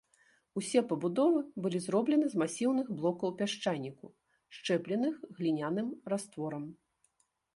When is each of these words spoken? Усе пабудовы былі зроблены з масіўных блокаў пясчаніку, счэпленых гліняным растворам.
Усе 0.59 0.79
пабудовы 0.91 1.41
былі 1.65 1.81
зроблены 1.85 2.25
з 2.33 2.39
масіўных 2.43 2.89
блокаў 3.01 3.29
пясчаніку, 3.41 4.05
счэпленых 4.57 5.15
гліняным 5.41 5.87
растворам. 6.15 6.63